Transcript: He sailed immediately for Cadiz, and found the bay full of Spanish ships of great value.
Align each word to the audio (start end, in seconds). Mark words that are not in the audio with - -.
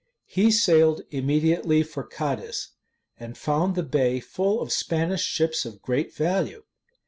He 0.25 0.49
sailed 0.49 1.01
immediately 1.11 1.83
for 1.83 2.03
Cadiz, 2.03 2.69
and 3.19 3.37
found 3.37 3.75
the 3.75 3.83
bay 3.83 4.19
full 4.19 4.59
of 4.59 4.71
Spanish 4.73 5.21
ships 5.21 5.63
of 5.63 5.83
great 5.83 6.11
value. 6.15 6.63